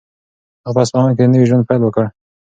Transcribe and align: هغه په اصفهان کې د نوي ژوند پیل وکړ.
هغه 0.65 0.71
په 0.75 0.79
اصفهان 0.83 1.11
کې 1.15 1.23
د 1.27 1.31
نوي 1.33 1.45
ژوند 1.49 1.67
پیل 1.69 1.81
وکړ. 1.83 2.05